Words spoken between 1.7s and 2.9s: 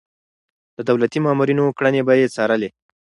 کړنې به يې څارلې.